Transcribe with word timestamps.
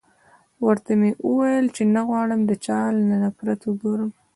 ورته 0.65 0.91
و 0.93 0.97
مې 0.99 1.11
ويل 1.37 1.65
چې 1.75 1.83
نه 1.95 2.01
غواړم 2.07 2.41
د 2.45 2.51
چا 2.65 2.79
له 3.09 3.15
نفرت 3.23 3.59
وګورم. 3.65 4.09